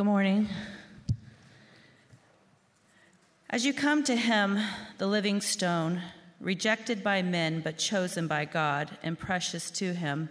Good 0.00 0.06
morning. 0.06 0.48
As 3.50 3.66
you 3.66 3.74
come 3.74 4.02
to 4.04 4.16
him, 4.16 4.58
the 4.96 5.06
living 5.06 5.42
stone, 5.42 6.00
rejected 6.40 7.04
by 7.04 7.20
men 7.20 7.60
but 7.60 7.76
chosen 7.76 8.26
by 8.26 8.46
God 8.46 8.96
and 9.02 9.18
precious 9.18 9.70
to 9.72 9.92
him, 9.92 10.30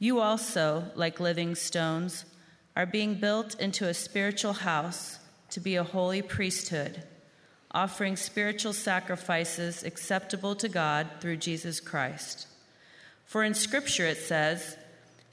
you 0.00 0.18
also, 0.18 0.86
like 0.96 1.20
living 1.20 1.54
stones, 1.54 2.24
are 2.74 2.84
being 2.84 3.14
built 3.14 3.54
into 3.60 3.86
a 3.86 3.94
spiritual 3.94 4.54
house 4.54 5.20
to 5.50 5.60
be 5.60 5.76
a 5.76 5.84
holy 5.84 6.20
priesthood, 6.20 7.04
offering 7.70 8.16
spiritual 8.16 8.72
sacrifices 8.72 9.84
acceptable 9.84 10.56
to 10.56 10.68
God 10.68 11.06
through 11.20 11.36
Jesus 11.36 11.78
Christ. 11.78 12.48
For 13.26 13.44
in 13.44 13.54
Scripture 13.54 14.08
it 14.08 14.18
says, 14.18 14.76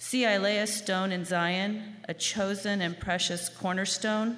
See, 0.02 0.26
I 0.26 0.38
lay 0.38 0.60
a 0.60 0.66
stone 0.66 1.12
in 1.12 1.26
Zion, 1.26 1.98
a 2.08 2.14
chosen 2.14 2.82
and 2.82 2.98
precious 2.98 3.50
cornerstone, 3.50 4.38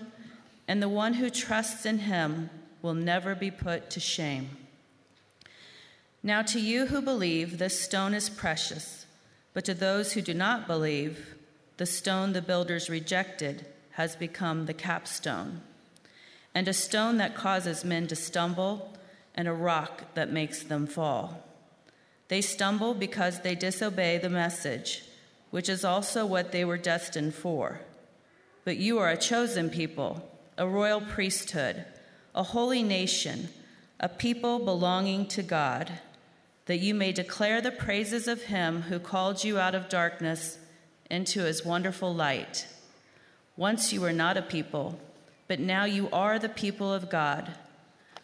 and 0.67 0.81
the 0.81 0.89
one 0.89 1.13
who 1.13 1.29
trusts 1.29 1.85
in 1.85 1.99
him 1.99 2.49
will 2.81 2.95
never 2.95 3.35
be 3.35 3.51
put 3.51 3.91
to 3.91 3.99
shame. 3.99 4.57
Now, 6.23 6.41
to 6.41 6.59
you 6.59 6.87
who 6.87 6.99
believe, 6.99 7.59
this 7.59 7.79
stone 7.79 8.15
is 8.15 8.27
precious, 8.27 9.05
but 9.53 9.63
to 9.65 9.75
those 9.75 10.13
who 10.13 10.21
do 10.21 10.33
not 10.33 10.65
believe, 10.65 11.35
the 11.77 11.85
stone 11.85 12.33
the 12.33 12.41
builders 12.41 12.89
rejected 12.89 13.67
has 13.91 14.15
become 14.15 14.65
the 14.65 14.73
capstone, 14.73 15.61
and 16.55 16.67
a 16.67 16.73
stone 16.73 17.17
that 17.17 17.35
causes 17.35 17.85
men 17.85 18.07
to 18.07 18.15
stumble, 18.15 18.97
and 19.35 19.47
a 19.47 19.53
rock 19.53 20.15
that 20.15 20.31
makes 20.31 20.63
them 20.63 20.87
fall. 20.87 21.45
They 22.29 22.41
stumble 22.41 22.95
because 22.95 23.41
they 23.41 23.53
disobey 23.53 24.17
the 24.17 24.29
message 24.29 25.03
which 25.51 25.69
is 25.69 25.85
also 25.85 26.25
what 26.25 26.51
they 26.51 26.65
were 26.65 26.77
destined 26.77 27.35
for. 27.35 27.81
But 28.65 28.77
you 28.77 28.97
are 28.99 29.09
a 29.09 29.17
chosen 29.17 29.69
people, 29.69 30.27
a 30.57 30.67
royal 30.67 31.01
priesthood, 31.01 31.85
a 32.33 32.43
holy 32.43 32.83
nation, 32.83 33.49
a 33.99 34.09
people 34.09 34.59
belonging 34.59 35.27
to 35.27 35.43
God, 35.43 35.91
that 36.65 36.79
you 36.79 36.93
may 36.93 37.11
declare 37.11 37.61
the 37.61 37.71
praises 37.71 38.27
of 38.27 38.43
him 38.43 38.83
who 38.83 38.97
called 38.97 39.43
you 39.43 39.59
out 39.59 39.75
of 39.75 39.89
darkness 39.89 40.57
into 41.09 41.41
his 41.41 41.65
wonderful 41.65 42.13
light. 42.13 42.67
Once 43.57 43.91
you 43.91 43.99
were 43.99 44.13
not 44.13 44.37
a 44.37 44.41
people, 44.41 44.97
but 45.47 45.59
now 45.59 45.83
you 45.83 46.09
are 46.13 46.39
the 46.39 46.49
people 46.49 46.93
of 46.93 47.09
God. 47.09 47.51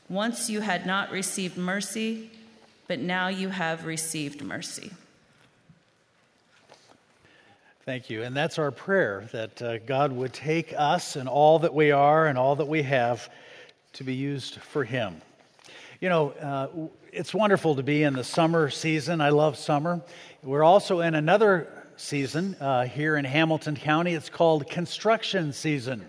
Once 0.07 0.49
you 0.49 0.61
had 0.61 0.85
not 0.85 1.11
received 1.11 1.57
mercy, 1.57 2.31
but 2.87 2.99
now 2.99 3.27
you 3.27 3.49
have 3.49 3.85
received 3.85 4.41
mercy. 4.41 4.91
Thank 7.87 8.09
you. 8.09 8.23
And 8.23 8.35
that's 8.35 8.59
our 8.59 8.71
prayer 8.71 9.29
that 9.31 9.61
uh, 9.61 9.77
God 9.77 10.11
would 10.11 10.33
take 10.33 10.73
us 10.77 11.15
and 11.15 11.29
all 11.29 11.59
that 11.59 11.73
we 11.73 11.91
are 11.91 12.27
and 12.27 12.37
all 12.37 12.57
that 12.57 12.67
we 12.67 12.81
have 12.81 13.29
to 13.93 14.03
be 14.03 14.13
used 14.13 14.55
for 14.55 14.83
Him. 14.83 15.21
You 16.01 16.09
know, 16.09 16.31
uh, 16.31 16.67
it's 17.13 17.33
wonderful 17.33 17.75
to 17.75 17.83
be 17.83 18.03
in 18.03 18.11
the 18.11 18.25
summer 18.25 18.69
season. 18.69 19.21
I 19.21 19.29
love 19.29 19.55
summer. 19.55 20.01
We're 20.43 20.65
also 20.65 20.99
in 20.99 21.15
another 21.15 21.69
season 21.95 22.57
uh, 22.59 22.87
here 22.87 23.15
in 23.15 23.23
Hamilton 23.23 23.77
County. 23.77 24.15
It's 24.15 24.27
called 24.27 24.69
construction 24.69 25.53
season. 25.53 26.05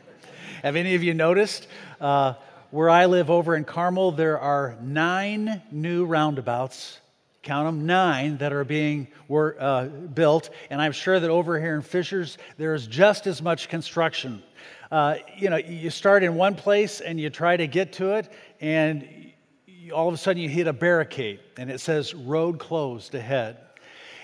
Have 0.65 0.75
any 0.75 0.97
of 0.97 1.05
you 1.05 1.15
noticed? 1.15 1.69
Uh, 2.01 2.35
where 2.73 2.91
I 2.91 3.07
live 3.07 3.31
over 3.31 3.55
in 3.55 3.63
Carmel, 3.63 4.11
there 4.11 4.41
are 4.41 4.75
nine 4.83 5.63
new 5.71 6.07
roundabouts 6.07 6.99
count 7.49 7.67
them, 7.67 7.87
nine 7.87 8.37
that 8.39 8.53
are 8.53 8.63
being 8.63 9.09
were, 9.27 9.57
uh, 9.59 9.87
built. 9.87 10.51
And 10.69 10.83
I'm 10.83 10.93
sure 10.93 11.19
that 11.19 11.31
over 11.31 11.59
here 11.59 11.75
in 11.75 11.83
Fishers, 11.83 12.37
there's 12.59 12.87
just 12.87 13.27
as 13.27 13.41
much 13.41 13.71
construction. 13.71 14.43
Uh, 14.91 15.17
you 15.37 15.49
know, 15.49 15.57
you 15.57 15.89
start 15.89 16.23
in 16.23 16.35
one 16.35 16.55
place 16.55 17.01
and 17.01 17.19
you 17.19 17.31
try 17.31 17.57
to 17.57 17.67
get 17.67 17.95
to 17.95 18.17
it, 18.17 18.31
and 18.61 19.33
all 19.93 20.09
of 20.09 20.15
a 20.15 20.19
sudden 20.19 20.43
you 20.43 20.49
hit 20.49 20.67
a 20.67 20.73
barricade 20.73 21.41
and 21.57 21.71
it 21.71 21.81
says 21.81 22.15
road 22.15 22.59
closed 22.59 23.15
ahead. 23.15 23.57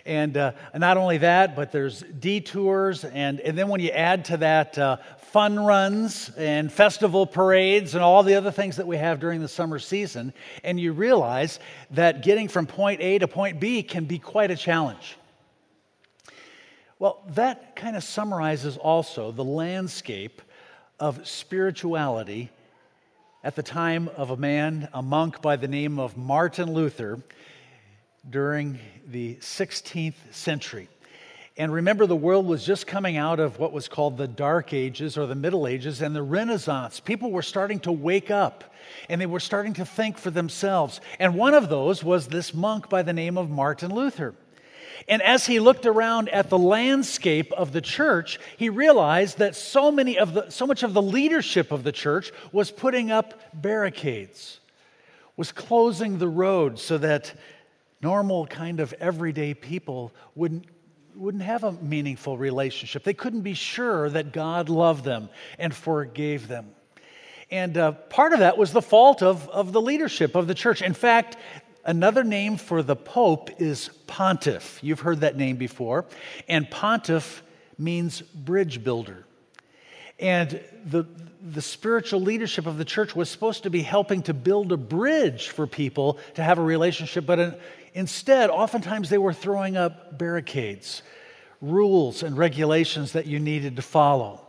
And 0.07 0.37
uh, 0.37 0.53
not 0.75 0.99
only 0.99 1.19
that, 1.19 1.57
but 1.57 1.73
there's 1.73 2.03
detours. 2.03 3.05
And, 3.05 3.41
and 3.41 3.57
then 3.57 3.69
when 3.69 3.81
you 3.81 3.89
add 3.89 4.27
to 4.27 4.37
that 4.37 4.77
uh, 4.77 4.99
fun 5.35 5.59
runs 5.59 6.31
and 6.37 6.73
festival 6.73 7.27
parades 7.27 7.97
and 7.97 8.05
all 8.05 8.23
the 8.23 8.35
other 8.35 8.53
things 8.53 8.77
that 8.77 8.87
we 8.87 8.97
have 8.97 9.19
during 9.19 9.41
the 9.41 9.49
summer 9.49 9.81
season, 9.81 10.33
and 10.63 10.79
you 10.79 10.93
realize 10.93 11.59
that 11.91 12.23
getting 12.23 12.47
from 12.47 12.69
point 12.69 13.01
A 13.01 13.19
to 13.19 13.27
point 13.27 13.59
B 13.59 13.83
can 13.83 14.05
be 14.05 14.21
quite 14.21 14.53
a 14.53 14.57
challenge. 14.57 15.17
Well, 17.01 17.21
that 17.31 17.75
kind 17.75 17.97
of 17.97 18.05
summarizes 18.05 18.77
also 18.77 19.33
the 19.33 19.43
landscape 19.43 20.41
of 21.01 21.27
spirituality 21.27 22.51
at 23.43 23.57
the 23.57 23.63
time 23.65 24.09
of 24.17 24.31
a 24.31 24.37
man, 24.37 24.89
a 24.93 25.03
monk 25.03 25.43
by 25.43 25.57
the 25.57 25.67
name 25.67 25.99
of 25.99 26.17
Martin 26.17 26.73
Luther, 26.73 27.19
during 28.31 28.79
the 29.09 29.35
16th 29.41 30.15
century. 30.31 30.89
And 31.57 31.73
remember, 31.73 32.07
the 32.07 32.17
world 32.17 32.47
was 32.47 32.67
just 32.67 32.87
coming 32.87 33.17
out 33.17 33.39
of 33.39 33.61
what 33.61 33.73
was 33.73 33.87
called 33.87 34.17
the 34.17 34.27
Dark 34.27 34.73
Ages 34.73 35.17
or 35.17 35.27
the 35.27 35.37
Middle 35.37 35.69
Ages 35.69 36.03
and 36.03 36.15
the 36.15 36.23
Renaissance. 36.23 36.99
People 36.99 37.31
were 37.31 37.43
starting 37.43 37.79
to 37.81 37.93
wake 37.93 38.31
up 38.31 38.65
and 39.09 39.21
they 39.21 39.27
were 39.27 39.41
starting 39.41 39.75
to 39.75 39.87
think 39.87 40.19
for 40.19 40.31
themselves. 40.31 41.01
And 41.21 41.37
one 41.37 41.55
of 41.55 41.69
those 41.69 42.03
was 42.03 42.27
this 42.27 42.53
monk 42.53 42.89
by 42.89 43.03
the 43.03 43.13
name 43.13 43.39
of 43.39 43.51
Martin 43.51 43.95
Luther. 43.95 44.35
And 45.07 45.23
as 45.23 45.47
he 45.47 45.61
looked 45.61 45.87
around 45.87 46.29
at 46.31 46.51
the 46.51 46.59
landscape 46.59 47.53
of 47.53 47.73
the 47.73 47.81
church, 47.81 48.41
he 48.57 48.69
realized 48.69 49.39
that 49.39 49.55
so, 49.55 49.93
many 49.93 50.19
of 50.19 50.35
the, 50.35 50.51
so 50.51 50.67
much 50.67 50.83
of 50.83 50.93
the 50.93 51.03
leadership 51.03 51.71
of 51.71 51.85
the 51.85 51.93
church 51.93 52.33
was 52.53 52.71
putting 52.71 53.11
up 53.11 53.35
barricades, 53.55 54.61
was 55.37 55.53
closing 55.53 56.19
the 56.19 56.29
road 56.29 56.79
so 56.79 56.99
that 56.99 57.35
normal, 58.01 58.47
kind 58.47 58.81
of 58.81 58.93
everyday 58.95 59.55
people 59.55 60.13
wouldn't, 60.35 60.67
wouldn't 61.17 61.43
have 61.45 61.65
a 61.65 61.73
meaningful 61.73 62.37
relationship. 62.37 63.05
They 63.05 63.15
couldn't 63.15 63.43
be 63.43 63.55
sure 63.55 64.11
that 64.11 64.33
God 64.33 64.69
loved 64.69 65.05
them 65.05 65.29
and 65.59 65.75
forgave 65.75 66.49
them. 66.49 66.71
And 67.51 67.77
uh, 67.77 67.93
part 67.93 68.33
of 68.33 68.41
that 68.41 68.59
was 68.59 68.73
the 68.73 68.83
fault 68.83 69.23
of, 69.23 69.49
of 69.49 69.73
the 69.73 69.81
leadership 69.81 70.35
of 70.35 70.47
the 70.47 70.55
church. 70.55 70.83
In 70.83 70.95
fact, 70.95 71.37
another 71.85 72.25
name 72.25 72.57
for 72.57 72.83
the 72.83 72.97
Pope 72.97 73.61
is 73.61 73.91
pontiff. 74.07 74.81
You've 74.83 75.01
heard 75.01 75.21
that 75.21 75.37
name 75.37 75.57
before. 75.57 76.07
And 76.49 76.69
pontiff 76.71 77.43
means 77.79 78.23
bridge 78.23 78.83
builder. 78.83 79.25
And 80.19 80.61
the, 80.87 81.07
the 81.43 81.63
spiritual 81.63 82.21
leadership 82.21 82.67
of 82.67 82.79
the 82.79 82.85
church 82.85 83.15
was 83.15 83.29
supposed 83.29 83.65
to 83.65 83.71
be 83.71 83.83
helping 83.83 84.23
to 84.23 84.35
build 84.35 84.73
a 84.73 84.77
bridge 84.77 85.49
for 85.49 85.67
people 85.67 86.19
to 86.35 86.43
have 86.43 86.59
a 86.59 86.63
relationship, 86.63 87.27
but 87.27 87.39
in, 87.39 87.55
Instead, 87.95 88.51
oftentimes 88.51 89.09
they 89.09 89.19
were 89.19 89.33
throwing 89.33 89.77
up 89.77 90.19
barricades, 90.19 91.03
rules, 91.61 92.23
and 92.25 92.37
regulations 92.37 93.13
that 93.13 93.27
you 93.27 93.39
needed 93.39 93.77
to 93.77 93.83
follow. 93.83 94.45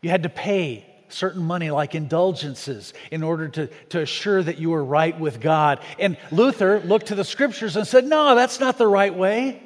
You 0.00 0.08
had 0.08 0.22
to 0.24 0.30
pay 0.30 0.86
certain 1.10 1.42
money, 1.42 1.70
like 1.70 1.94
indulgences, 1.94 2.94
in 3.10 3.22
order 3.22 3.48
to, 3.48 3.66
to 3.90 4.00
assure 4.00 4.42
that 4.42 4.58
you 4.58 4.70
were 4.70 4.82
right 4.82 5.18
with 5.20 5.40
God. 5.40 5.80
And 5.98 6.16
Luther 6.30 6.80
looked 6.80 7.06
to 7.08 7.14
the 7.14 7.24
scriptures 7.24 7.76
and 7.76 7.86
said, 7.86 8.06
No, 8.06 8.34
that's 8.34 8.58
not 8.58 8.78
the 8.78 8.86
right 8.86 9.14
way. 9.14 9.62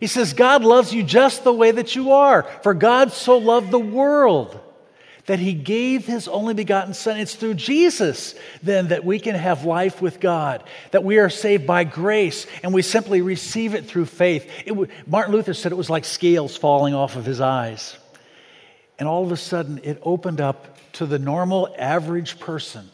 He 0.00 0.06
says, 0.06 0.32
God 0.32 0.64
loves 0.64 0.94
you 0.94 1.02
just 1.02 1.44
the 1.44 1.52
way 1.52 1.70
that 1.72 1.94
you 1.94 2.12
are. 2.12 2.44
For 2.62 2.72
God 2.72 3.12
so 3.12 3.36
loved 3.36 3.70
the 3.70 3.78
world 3.78 4.58
that 5.28 5.38
he 5.38 5.52
gave 5.52 6.06
his 6.06 6.26
only 6.26 6.54
begotten 6.54 6.94
Son. 6.94 7.18
It's 7.18 7.34
through 7.34 7.54
Jesus, 7.54 8.34
then, 8.62 8.88
that 8.88 9.04
we 9.04 9.20
can 9.20 9.34
have 9.34 9.66
life 9.66 10.00
with 10.00 10.20
God, 10.20 10.64
that 10.90 11.04
we 11.04 11.18
are 11.18 11.28
saved 11.28 11.66
by 11.66 11.84
grace, 11.84 12.46
and 12.62 12.72
we 12.72 12.80
simply 12.80 13.20
receive 13.20 13.74
it 13.74 13.84
through 13.84 14.06
faith. 14.06 14.50
It 14.64 14.74
Martin 15.06 15.34
Luther 15.34 15.52
said 15.52 15.70
it 15.70 15.76
was 15.76 15.90
like 15.90 16.06
scales 16.06 16.56
falling 16.56 16.94
off 16.94 17.14
of 17.14 17.26
his 17.26 17.42
eyes. 17.42 17.98
And 18.98 19.06
all 19.06 19.22
of 19.22 19.30
a 19.30 19.36
sudden, 19.36 19.80
it 19.84 20.00
opened 20.02 20.40
up 20.40 20.78
to 20.94 21.04
the 21.04 21.18
normal, 21.18 21.74
average 21.78 22.40
person 22.40 22.88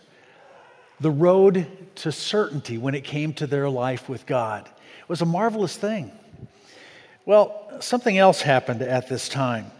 the 0.98 1.12
road 1.12 1.66
to 1.96 2.10
certainty 2.10 2.78
when 2.78 2.96
it 2.96 3.04
came 3.04 3.32
to 3.34 3.46
their 3.46 3.68
life 3.68 4.08
with 4.08 4.26
God. 4.26 4.66
It 4.66 5.08
was 5.08 5.22
a 5.22 5.26
marvelous 5.26 5.76
thing. 5.76 6.10
Well, 7.26 7.70
something 7.78 8.18
else 8.18 8.42
happened 8.42 8.82
at 8.82 9.08
this 9.08 9.28
time. 9.28 9.70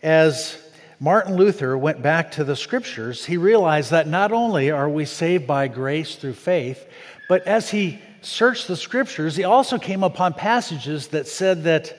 As 0.00 0.56
Martin 1.00 1.36
Luther 1.36 1.78
went 1.78 2.02
back 2.02 2.32
to 2.32 2.44
the 2.44 2.56
scriptures, 2.56 3.24
he 3.24 3.36
realized 3.36 3.92
that 3.92 4.08
not 4.08 4.32
only 4.32 4.70
are 4.70 4.88
we 4.88 5.04
saved 5.04 5.46
by 5.46 5.68
grace 5.68 6.16
through 6.16 6.34
faith, 6.34 6.86
but 7.28 7.46
as 7.46 7.70
he 7.70 8.00
searched 8.20 8.66
the 8.66 8.76
scriptures, 8.76 9.36
he 9.36 9.44
also 9.44 9.78
came 9.78 10.02
upon 10.02 10.34
passages 10.34 11.08
that 11.08 11.28
said 11.28 11.64
that 11.64 11.94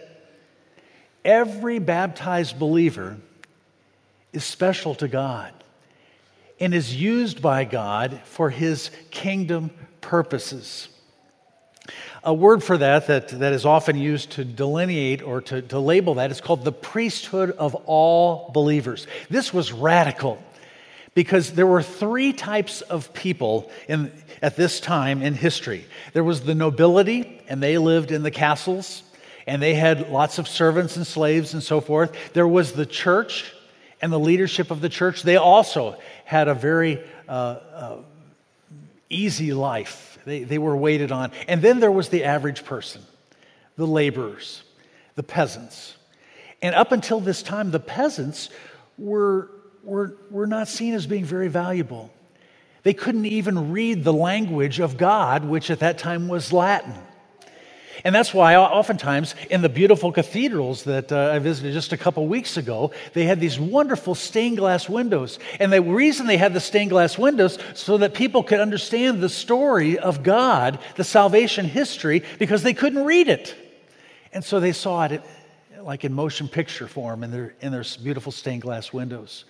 every 1.23 1.79
baptized 1.79 2.59
believer 2.59 3.17
is 4.33 4.43
special 4.43 4.95
to 4.95 5.07
God 5.07 5.53
and 6.59 6.73
is 6.73 6.93
used 6.93 7.41
by 7.41 7.63
God 7.63 8.19
for 8.25 8.49
his 8.49 8.91
kingdom 9.11 9.71
purposes. 10.01 10.89
A 12.23 12.33
word 12.33 12.63
for 12.63 12.77
that, 12.77 13.07
that 13.07 13.29
that 13.39 13.53
is 13.53 13.65
often 13.65 13.97
used 13.97 14.31
to 14.31 14.43
delineate 14.43 15.21
or 15.21 15.41
to, 15.41 15.61
to 15.61 15.79
label 15.79 16.15
that 16.15 16.31
is 16.31 16.41
called 16.41 16.65
the 16.65 16.71
priesthood 16.71 17.51
of 17.51 17.75
all 17.85 18.51
believers. 18.53 19.07
This 19.29 19.53
was 19.53 19.71
radical 19.71 20.41
because 21.13 21.53
there 21.53 21.67
were 21.67 21.81
three 21.81 22.33
types 22.33 22.81
of 22.81 23.13
people 23.13 23.71
in, 23.87 24.11
at 24.41 24.57
this 24.57 24.79
time 24.79 25.21
in 25.21 25.33
history 25.33 25.85
there 26.13 26.23
was 26.23 26.41
the 26.41 26.55
nobility, 26.55 27.41
and 27.47 27.63
they 27.63 27.77
lived 27.77 28.11
in 28.11 28.23
the 28.23 28.31
castles, 28.31 29.03
and 29.47 29.61
they 29.61 29.73
had 29.73 30.09
lots 30.09 30.39
of 30.39 30.47
servants 30.47 30.97
and 30.97 31.07
slaves 31.07 31.53
and 31.53 31.63
so 31.63 31.79
forth. 31.79 32.15
There 32.33 32.47
was 32.47 32.73
the 32.73 32.85
church 32.85 33.53
and 34.01 34.11
the 34.11 34.19
leadership 34.19 34.71
of 34.71 34.81
the 34.81 34.89
church. 34.89 35.23
They 35.23 35.37
also 35.37 35.97
had 36.25 36.47
a 36.47 36.53
very 36.53 37.01
uh, 37.27 37.31
uh, 37.31 37.97
easy 39.09 39.53
life, 39.53 40.19
they, 40.25 40.43
they 40.43 40.57
were 40.57 40.75
waited 40.75 41.11
on. 41.11 41.31
And 41.47 41.61
then 41.61 41.79
there 41.79 41.91
was 41.91 42.09
the 42.09 42.23
average 42.23 42.65
person, 42.65 43.01
the 43.75 43.87
laborers, 43.87 44.63
the 45.15 45.23
peasants. 45.23 45.95
And 46.61 46.75
up 46.75 46.91
until 46.91 47.19
this 47.19 47.41
time, 47.41 47.71
the 47.71 47.79
peasants 47.79 48.49
were 48.97 49.49
were, 49.83 50.15
were 50.29 50.47
not 50.47 50.67
seen 50.67 50.93
as 50.93 51.07
being 51.07 51.25
very 51.25 51.47
valuable. 51.47 52.11
They 52.83 52.93
couldn't 52.93 53.25
even 53.25 53.71
read 53.71 54.03
the 54.03 54.13
language 54.13 54.79
of 54.79 54.97
God, 54.97 55.43
which 55.43 55.69
at 55.69 55.79
that 55.79 55.97
time 55.97 56.27
was 56.27 56.53
Latin. 56.53 56.93
And 58.03 58.15
that's 58.15 58.33
why, 58.33 58.55
oftentimes, 58.55 59.35
in 59.49 59.61
the 59.61 59.69
beautiful 59.69 60.11
cathedrals 60.11 60.83
that 60.85 61.11
uh, 61.11 61.31
I 61.33 61.39
visited 61.39 61.73
just 61.73 61.91
a 61.91 61.97
couple 61.97 62.27
weeks 62.27 62.57
ago, 62.57 62.91
they 63.13 63.25
had 63.25 63.39
these 63.39 63.59
wonderful 63.59 64.15
stained 64.15 64.57
glass 64.57 64.87
windows. 64.87 65.39
And 65.59 65.71
the 65.73 65.81
reason 65.81 66.27
they 66.27 66.37
had 66.37 66.53
the 66.53 66.59
stained 66.59 66.91
glass 66.91 67.17
windows 67.17 67.57
so 67.73 67.97
that 67.97 68.13
people 68.13 68.43
could 68.43 68.59
understand 68.59 69.21
the 69.21 69.29
story 69.29 69.99
of 69.99 70.23
God, 70.23 70.79
the 70.95 71.03
salvation 71.03 71.65
history, 71.65 72.23
because 72.37 72.63
they 72.63 72.73
couldn't 72.73 73.03
read 73.03 73.27
it. 73.27 73.55
And 74.31 74.43
so 74.43 74.59
they 74.59 74.71
saw 74.71 75.05
it 75.05 75.21
like 75.81 76.05
in 76.05 76.13
motion 76.13 76.47
picture 76.47 76.87
form 76.87 77.23
in 77.23 77.31
their, 77.31 77.55
in 77.61 77.71
their 77.71 77.83
beautiful 78.01 78.31
stained 78.31 78.61
glass 78.61 78.93
windows. 78.93 79.45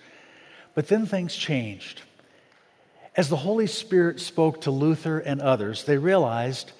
But 0.74 0.88
then 0.88 1.06
things 1.06 1.34
changed. 1.34 2.02
As 3.16 3.28
the 3.28 3.36
Holy 3.36 3.66
Spirit 3.66 4.20
spoke 4.20 4.62
to 4.62 4.70
Luther 4.70 5.18
and 5.18 5.40
others, 5.40 5.84
they 5.84 5.98
realized 5.98 6.72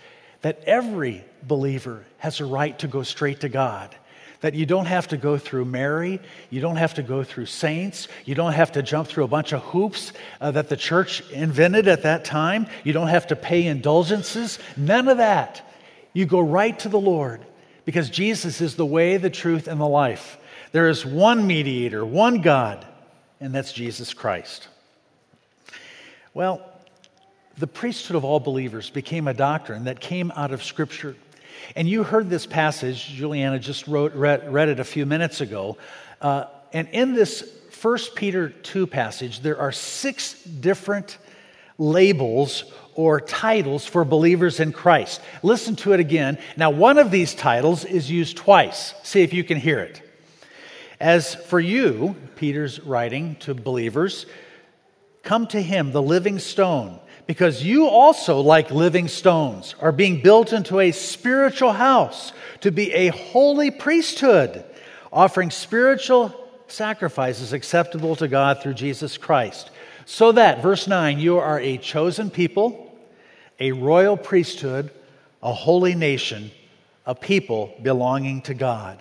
that 0.43 0.63
every 0.65 1.25
believer 1.43 2.05
has 2.19 2.41
a 2.41 2.45
right 2.45 2.79
to 2.79 2.89
go 2.89 3.03
straight 3.03 3.41
to 3.41 3.49
God. 3.49 3.95
That 4.41 4.55
you 4.55 4.65
don't 4.65 4.87
have 4.87 5.09
to 5.09 5.19
go 5.19 5.37
through 5.37 5.67
Mary, 5.67 6.19
you 6.49 6.63
don't 6.63 6.77
have 6.77 6.95
to 6.95 7.03
go 7.03 7.23
through 7.23 7.47
saints, 7.47 8.09
you 8.25 8.35
don't 8.35 8.55
have 8.55 8.73
to 8.73 8.83
jump 8.83 9.09
through 9.09 9.25
a 9.25 9.29
bunch 9.29 9.53
of 9.53 9.61
hoops 9.63 10.15
uh, 10.41 10.51
that 10.53 10.71
the 10.71 10.79
church 10.79 11.21
invented 11.31 11.89
at 11.89 12.05
that 12.05 12.25
time, 12.25 12.67
you 12.83 12.95
don't 12.95 13.09
have 13.09 13.27
to 13.27 13.37
pay 13.37 13.67
indulgences, 13.67 14.59
none 14.79 15.09
of 15.09 15.19
that. 15.19 15.63
You 16.15 16.25
go 16.25 16.41
right 16.41 16.77
to 16.81 16.89
the 16.89 16.99
Lord 16.99 17.45
because 17.85 18.09
Jesus 18.09 18.61
is 18.61 18.77
the 18.77 18.87
way, 18.87 19.19
the 19.19 19.31
truth, 19.31 19.69
and 19.69 19.81
the 19.81 19.87
life. 19.87 20.39
There 20.73 20.89
is 20.89 21.05
one 21.05 21.47
mediator, 21.47 22.05
one 22.05 22.41
God, 22.41 22.87
and 23.41 23.55
that's 23.55 23.73
Jesus 23.73 24.15
Christ. 24.15 24.69
Well, 26.33 26.70
the 27.61 27.67
priesthood 27.67 28.17
of 28.17 28.25
all 28.25 28.41
believers 28.41 28.89
became 28.89 29.29
a 29.29 29.35
doctrine 29.35 29.85
that 29.85 30.01
came 30.01 30.33
out 30.35 30.51
of 30.51 30.65
Scripture. 30.65 31.15
And 31.77 31.87
you 31.87 32.03
heard 32.03 32.31
this 32.31 32.47
passage, 32.47 33.07
Juliana 33.07 33.59
just 33.59 33.87
wrote, 33.87 34.15
read, 34.15 34.51
read 34.51 34.71
it 34.71 34.81
a 34.81 34.85
few 34.85 35.05
minutes 35.05 35.43
ago. 35.43 35.77
Uh, 36.23 36.47
and 36.73 36.89
in 36.89 37.13
this 37.13 37.55
1 37.83 37.99
Peter 38.15 38.49
2 38.49 38.87
passage, 38.87 39.41
there 39.41 39.59
are 39.59 39.73
six 39.73 40.43
different 40.43 41.19
labels 41.77 42.65
or 42.95 43.21
titles 43.21 43.85
for 43.85 44.07
believers 44.07 44.59
in 44.59 44.73
Christ. 44.73 45.21
Listen 45.43 45.77
to 45.77 45.93
it 45.93 46.01
again. 46.01 46.39
Now, 46.57 46.71
one 46.71 46.97
of 46.97 47.11
these 47.11 47.35
titles 47.35 47.85
is 47.85 48.11
used 48.11 48.39
twice. 48.39 48.95
See 49.03 49.23
if 49.23 49.35
you 49.35 49.45
can 49.45 49.59
hear 49.59 49.81
it. 49.81 50.03
As 50.99 51.35
for 51.35 51.61
you, 51.61 52.17
Peter's 52.37 52.81
writing 52.81 53.37
to 53.41 53.55
believers, 53.55 54.25
come 55.23 55.47
to 55.49 55.61
him, 55.61 55.93
the 55.93 56.03
living 56.03 56.39
stone, 56.39 56.99
because 57.31 57.63
you 57.63 57.87
also, 57.87 58.41
like 58.41 58.73
living 58.73 59.07
stones, 59.07 59.77
are 59.79 59.93
being 59.93 60.21
built 60.21 60.53
into 60.53 60.81
a 60.81 60.91
spiritual 60.91 61.71
house 61.71 62.33
to 62.61 62.73
be 62.73 62.93
a 62.93 63.07
holy 63.11 63.71
priesthood, 63.71 64.65
offering 65.13 65.49
spiritual 65.53 66.35
sacrifices 66.67 67.53
acceptable 67.53 68.17
to 68.17 68.27
God 68.27 68.61
through 68.61 68.75
Jesus 68.75 69.17
Christ. 69.17 69.71
So 70.07 70.33
that, 70.33 70.61
verse 70.61 70.89
9, 70.89 71.21
you 71.21 71.39
are 71.39 71.61
a 71.61 71.79
chosen 71.79 72.31
people, 72.31 72.99
a 73.61 73.71
royal 73.71 74.17
priesthood, 74.17 74.91
a 75.41 75.53
holy 75.53 75.95
nation, 75.95 76.51
a 77.07 77.15
people 77.15 77.73
belonging 77.81 78.43
to 78.43 78.55
God 78.55 78.99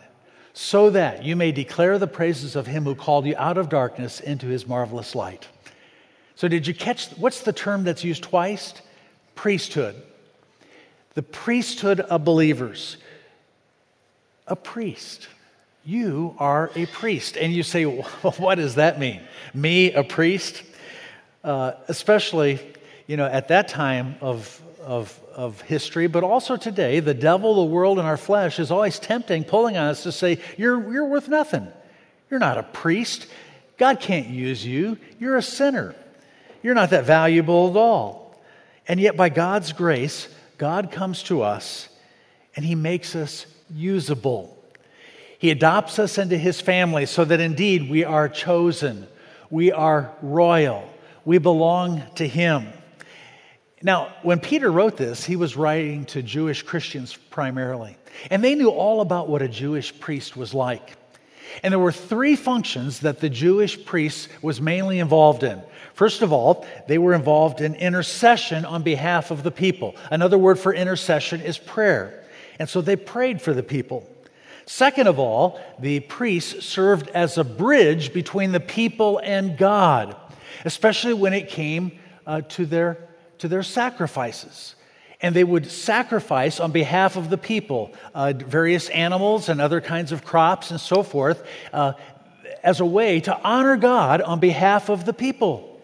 so 0.53 0.91
that 0.91 1.23
you 1.23 1.35
may 1.35 1.51
declare 1.51 1.97
the 1.97 2.05
praises 2.05 2.55
of 2.55 2.67
him 2.67 2.83
who 2.83 2.93
called 2.93 3.25
you 3.25 3.33
out 3.37 3.57
of 3.57 3.69
darkness 3.69 4.19
into 4.19 4.45
his 4.45 4.67
marvelous 4.67 5.15
light. 5.15 5.47
So, 6.39 6.47
did 6.47 6.67
you 6.67 6.73
catch 6.73 7.09
what's 7.17 7.41
the 7.41 7.51
term 7.51 7.83
that's 7.83 8.05
used 8.05 8.23
twice? 8.23 8.73
Priesthood. 9.35 10.01
The 11.13 11.21
priesthood 11.21 11.99
of 11.99 12.23
believers. 12.23 12.95
A 14.47 14.55
priest. 14.55 15.27
You 15.83 16.37
are 16.39 16.71
a 16.75 16.85
priest. 16.85 17.35
And 17.35 17.51
you 17.51 17.61
say, 17.61 17.85
well, 17.85 18.07
what 18.37 18.55
does 18.55 18.75
that 18.75 19.01
mean? 19.01 19.19
Me, 19.53 19.91
a 19.91 20.01
priest? 20.01 20.63
Uh, 21.43 21.73
especially, 21.89 22.61
you 23.05 23.17
know, 23.17 23.25
at 23.25 23.49
that 23.49 23.67
time 23.67 24.15
of, 24.21 24.61
of, 24.81 25.19
of 25.35 25.59
history, 25.59 26.07
but 26.07 26.23
also 26.23 26.55
today, 26.55 27.01
the 27.01 27.13
devil, 27.13 27.55
the 27.55 27.69
world, 27.69 27.99
and 27.99 28.07
our 28.07 28.15
flesh 28.15 28.59
is 28.59 28.71
always 28.71 28.97
tempting, 28.97 29.43
pulling 29.43 29.75
on 29.75 29.87
us 29.87 30.03
to 30.03 30.13
say, 30.13 30.39
You're, 30.55 30.89
you're 30.89 31.05
worth 31.05 31.27
nothing. 31.27 31.67
You're 32.31 32.39
not 32.39 32.57
a 32.57 32.63
priest. 32.63 33.27
God 33.77 33.99
can't 33.99 34.27
use 34.27 34.65
you. 34.65 34.97
You're 35.19 35.35
a 35.35 35.43
sinner. 35.43 35.95
You're 36.61 36.75
not 36.75 36.89
that 36.91 37.05
valuable 37.05 37.69
at 37.69 37.77
all. 37.77 38.37
And 38.87 38.99
yet, 38.99 39.15
by 39.15 39.29
God's 39.29 39.71
grace, 39.71 40.27
God 40.57 40.91
comes 40.91 41.23
to 41.23 41.41
us 41.41 41.89
and 42.55 42.65
He 42.65 42.75
makes 42.75 43.15
us 43.15 43.45
usable. 43.73 44.57
He 45.37 45.51
adopts 45.51 45.99
us 45.99 46.17
into 46.17 46.37
His 46.37 46.59
family 46.59 47.05
so 47.05 47.23
that 47.23 47.39
indeed 47.39 47.89
we 47.89 48.03
are 48.03 48.27
chosen, 48.27 49.07
we 49.49 49.71
are 49.71 50.11
royal, 50.21 50.89
we 51.23 51.37
belong 51.37 52.03
to 52.15 52.27
Him. 52.27 52.67
Now, 53.81 54.13
when 54.23 54.39
Peter 54.39 54.69
wrote 54.69 54.97
this, 54.97 55.23
he 55.23 55.37
was 55.37 55.55
writing 55.55 56.03
to 56.07 56.21
Jewish 56.21 56.63
Christians 56.63 57.15
primarily. 57.15 57.95
And 58.29 58.43
they 58.43 58.55
knew 58.55 58.69
all 58.69 58.99
about 58.99 59.29
what 59.29 59.41
a 59.41 59.47
Jewish 59.47 59.97
priest 59.97 60.35
was 60.35 60.53
like. 60.53 60.97
And 61.63 61.71
there 61.71 61.79
were 61.79 61.91
three 61.91 62.35
functions 62.35 62.99
that 63.01 63.19
the 63.19 63.29
Jewish 63.29 63.83
priest 63.85 64.29
was 64.41 64.61
mainly 64.61 64.99
involved 64.99 65.43
in. 65.43 65.61
First 65.93 66.21
of 66.21 66.31
all, 66.31 66.65
they 66.87 66.97
were 66.97 67.13
involved 67.13 67.61
in 67.61 67.75
intercession 67.75 68.65
on 68.65 68.83
behalf 68.83 69.31
of 69.31 69.43
the 69.43 69.51
people. 69.51 69.95
Another 70.11 70.37
word 70.37 70.59
for 70.59 70.73
intercession 70.73 71.41
is 71.41 71.57
prayer. 71.57 72.23
And 72.57 72.69
so 72.69 72.81
they 72.81 72.95
prayed 72.95 73.41
for 73.41 73.53
the 73.53 73.63
people. 73.63 74.07
Second 74.65 75.07
of 75.07 75.17
all, 75.17 75.59
the 75.79 75.99
priests 76.01 76.65
served 76.65 77.09
as 77.09 77.37
a 77.37 77.43
bridge 77.43 78.13
between 78.13 78.51
the 78.51 78.59
people 78.59 79.19
and 79.23 79.57
God, 79.57 80.15
especially 80.63 81.15
when 81.15 81.33
it 81.33 81.49
came 81.49 81.99
uh, 82.27 82.41
to 82.41 82.65
their 82.65 83.09
to 83.39 83.47
their 83.47 83.63
sacrifices. 83.63 84.75
And 85.21 85.35
they 85.35 85.43
would 85.43 85.69
sacrifice 85.69 86.59
on 86.59 86.71
behalf 86.71 87.17
of 87.17 87.29
the 87.29 87.37
people 87.37 87.93
uh, 88.15 88.33
various 88.35 88.89
animals 88.89 89.49
and 89.49 89.59
other 89.59 89.81
kinds 89.81 90.11
of 90.11 90.23
crops 90.23 90.71
and 90.71 90.79
so 90.79 91.03
forth 91.03 91.45
uh, 91.73 91.93
as 92.63 92.79
a 92.79 92.85
way 92.85 93.19
to 93.21 93.37
honor 93.43 93.75
God 93.75 94.21
on 94.21 94.39
behalf 94.39 94.89
of 94.89 95.05
the 95.05 95.13
people. 95.13 95.81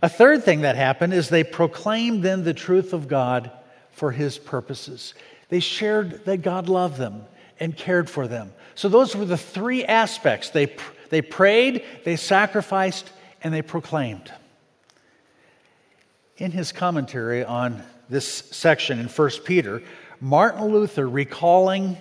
A 0.00 0.08
third 0.08 0.44
thing 0.44 0.62
that 0.62 0.76
happened 0.76 1.12
is 1.12 1.28
they 1.28 1.44
proclaimed 1.44 2.22
then 2.22 2.44
the 2.44 2.54
truth 2.54 2.92
of 2.92 3.08
God 3.08 3.50
for 3.90 4.10
his 4.10 4.38
purposes. 4.38 5.14
They 5.48 5.60
shared 5.60 6.24
that 6.24 6.38
God 6.38 6.68
loved 6.68 6.96
them 6.96 7.24
and 7.60 7.76
cared 7.76 8.08
for 8.08 8.26
them. 8.26 8.52
So 8.74 8.88
those 8.88 9.14
were 9.14 9.24
the 9.24 9.36
three 9.36 9.84
aspects. 9.84 10.50
They, 10.50 10.74
they 11.10 11.20
prayed, 11.20 11.84
they 12.04 12.16
sacrificed, 12.16 13.10
and 13.42 13.52
they 13.52 13.62
proclaimed. 13.62 14.32
In 16.38 16.52
his 16.52 16.72
commentary 16.72 17.44
on 17.44 17.82
this 18.08 18.26
section 18.26 18.98
in 18.98 19.06
1 19.06 19.30
Peter, 19.44 19.82
Martin 20.20 20.66
Luther, 20.66 21.08
recalling 21.08 21.96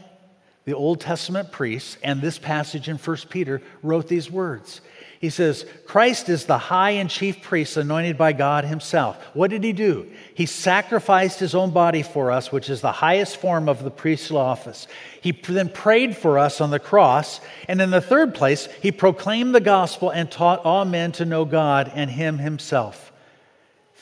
the 0.66 0.74
Old 0.74 1.02
Testament 1.02 1.52
priests 1.52 1.98
and 2.04 2.22
this 2.22 2.38
passage 2.38 2.88
in 2.88 2.98
1 2.98 3.18
Peter, 3.30 3.62
wrote 3.82 4.08
these 4.08 4.30
words. 4.30 4.82
He 5.20 5.30
says, 5.30 5.68
Christ 5.86 6.30
is 6.30 6.46
the 6.46 6.58
high 6.58 6.92
and 6.92 7.08
chief 7.08 7.44
priest 7.44 7.78
anointed 7.78 8.18
by 8.18 8.34
God 8.34 8.66
himself. 8.66 9.24
What 9.36 9.52
did 9.52 9.64
he 9.64 9.72
do? 9.72 10.12
He 10.34 10.48
sacrificed 10.48 11.40
his 11.40 11.54
own 11.54 11.70
body 11.70 12.02
for 12.02 12.32
us, 12.32 12.52
which 12.52 12.72
is 12.72 12.82
the 12.82 12.92
highest 12.92 13.38
form 13.38 13.70
of 13.70 13.84
the 13.84 13.92
priestly 13.92 14.38
office. 14.38 14.88
He 15.22 15.32
then 15.32 15.70
prayed 15.70 16.18
for 16.18 16.40
us 16.40 16.60
on 16.60 16.72
the 16.72 16.80
cross. 16.80 17.40
And 17.68 17.80
in 17.80 17.92
the 17.92 18.02
third 18.02 18.34
place, 18.34 18.68
he 18.82 18.92
proclaimed 18.92 19.54
the 19.54 19.60
gospel 19.60 20.10
and 20.10 20.30
taught 20.30 20.66
all 20.66 20.86
men 20.86 21.12
to 21.14 21.26
know 21.26 21.46
God 21.46 21.92
and 21.94 22.10
him 22.10 22.40
himself. 22.40 23.11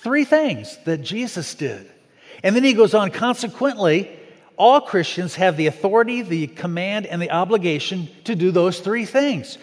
Three 0.02 0.26
things 0.26 0.78
that 0.86 1.00
Jesus 1.00 1.56
did. 1.56 1.90
And 2.44 2.56
then 2.56 2.64
he 2.64 2.74
goes 2.74 2.94
on, 2.94 3.12
consequently, 3.12 4.10
all 4.56 4.82
Christians 4.82 5.36
have 5.36 5.58
the 5.58 5.68
authority, 5.68 6.22
the 6.22 6.48
command, 6.48 7.06
and 7.06 7.22
the 7.22 7.32
obligation 7.32 8.10
to 8.26 8.36
do 8.36 8.52
those 8.52 8.80
three 8.80 9.06
things 9.06 9.58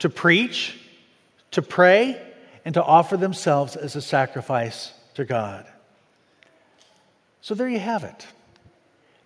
to 0.00 0.08
preach, 0.08 0.76
to 1.52 1.62
pray, 1.62 2.20
and 2.64 2.74
to 2.74 2.82
offer 2.82 3.16
themselves 3.16 3.76
as 3.76 3.94
a 3.94 4.02
sacrifice 4.02 4.92
to 5.14 5.24
God. 5.24 5.64
So 7.40 7.54
there 7.54 7.68
you 7.68 7.78
have 7.78 8.02
it. 8.02 8.26